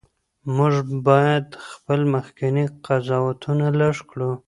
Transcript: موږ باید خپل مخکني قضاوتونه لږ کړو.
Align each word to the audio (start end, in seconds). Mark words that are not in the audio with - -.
موږ 0.55 0.75
باید 1.07 1.47
خپل 1.69 1.99
مخکني 2.13 2.65
قضاوتونه 2.85 3.65
لږ 3.79 3.97
کړو. 4.09 4.31